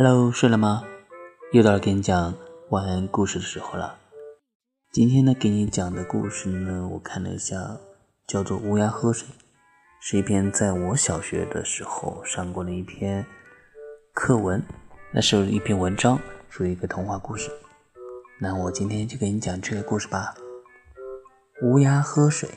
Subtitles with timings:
[0.00, 0.84] Hello，睡了吗？
[1.50, 2.32] 又到了给你讲
[2.70, 3.98] 晚安故事的时候了。
[4.92, 7.56] 今天呢，给你讲的故事呢，我看了一下，
[8.24, 9.26] 叫做《乌鸦喝水》，
[10.00, 13.26] 是一篇在我小学的时候上过的一篇
[14.14, 14.62] 课文，
[15.12, 17.50] 那是一篇文章，属于一个童话故事。
[18.40, 20.32] 那我今天就给你讲这个故事吧。
[21.64, 22.48] 乌鸦喝水。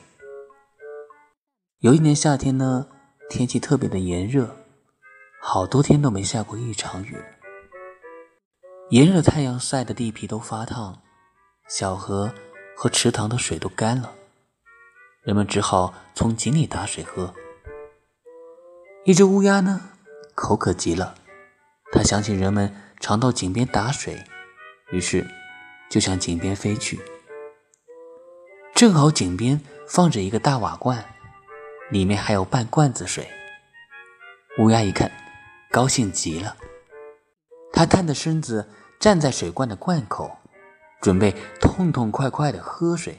[1.80, 2.86] 有一年夏天呢，
[3.28, 4.48] 天气特别的炎热，
[5.44, 7.16] 好多天都没下过一场雨。
[8.90, 11.02] 炎热的太阳晒得地皮都发烫，
[11.68, 12.32] 小河
[12.76, 14.12] 和池塘的水都干了，
[15.24, 17.34] 人们只好从井里打水喝。
[19.04, 19.80] 一只乌鸦呢，
[20.36, 21.16] 口渴极了，
[21.90, 24.22] 它想起人们常到井边打水，
[24.92, 25.26] 于是
[25.90, 27.00] 就向井边飞去。
[28.76, 31.04] 正好井边放着一个大瓦罐。
[31.90, 33.28] 里面还有半罐子水。
[34.58, 35.12] 乌鸦一看，
[35.72, 36.54] 高兴极了。
[37.72, 38.68] 它探着身子
[39.00, 40.30] 站在水罐的罐口，
[41.00, 43.18] 准备痛痛快快的喝水。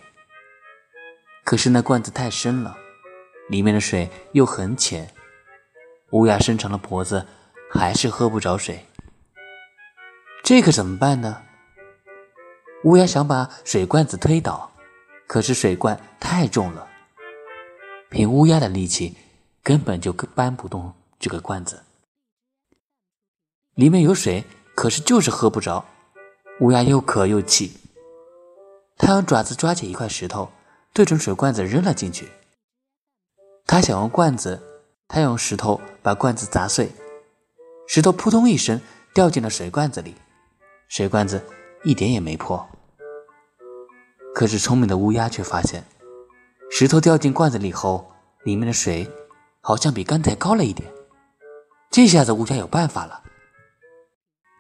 [1.44, 2.78] 可是那罐子太深了，
[3.50, 5.12] 里面的水又很浅，
[6.12, 7.26] 乌鸦伸长了脖子，
[7.72, 8.86] 还是喝不着水。
[10.44, 11.42] 这可怎么办呢？
[12.84, 14.72] 乌鸦想把水罐子推倒，
[15.26, 16.88] 可是水罐太重了。
[18.10, 19.18] 凭乌鸦的力气，
[19.64, 21.82] 根本就搬不动这个罐子。
[23.76, 24.44] 里面有水，
[24.76, 25.84] 可是就是喝不着。
[26.60, 27.76] 乌鸦又渴又气，
[28.98, 30.52] 它用爪子抓起一块石头，
[30.94, 32.30] 对准水罐子扔了进去。
[33.66, 34.62] 它想用罐子，
[35.08, 36.92] 它用石头把罐子砸碎，
[37.88, 38.80] 石头扑通一声
[39.14, 40.14] 掉进了水罐子里，
[40.88, 41.44] 水罐子
[41.84, 42.64] 一点也没破。
[44.36, 45.84] 可是聪明的乌鸦却发现。
[46.70, 48.12] 石头掉进罐子里后，
[48.44, 49.10] 里面的水
[49.62, 50.92] 好像比刚才高了一点。
[51.92, 53.22] 这下子乌鸦有办法了，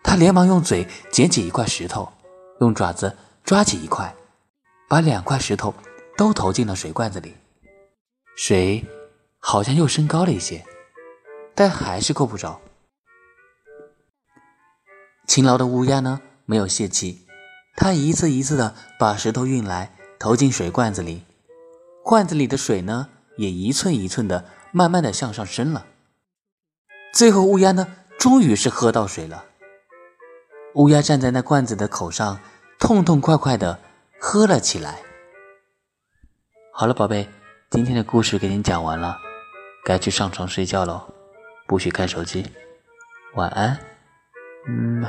[0.03, 2.11] 他连忙用嘴捡起一块石头，
[2.59, 4.13] 用爪子抓起一块，
[4.87, 5.73] 把两块石头
[6.17, 7.35] 都投进了水罐子里。
[8.35, 8.85] 水
[9.39, 10.65] 好像又升高了一些，
[11.55, 12.59] 但还是够不着。
[15.25, 17.25] 勤劳的乌鸦呢，没有泄气，
[17.75, 21.23] 它一次一次的把石头运来，投进水罐子里。
[22.03, 25.85] 罐子里的水呢，也一寸一寸的慢慢的向上升了。
[27.13, 27.87] 最后，乌鸦呢，
[28.19, 29.45] 终于是喝到水了。
[30.75, 32.39] 乌鸦站在那罐子的口上，
[32.79, 33.79] 痛痛快快地
[34.19, 34.97] 喝了起来。
[36.71, 37.29] 好了，宝贝，
[37.69, 39.17] 今天的故事给你讲完了，
[39.85, 41.01] 该去上床睡觉喽，
[41.67, 42.51] 不许看手机。
[43.35, 43.77] 晚安，
[44.67, 45.05] 嗯。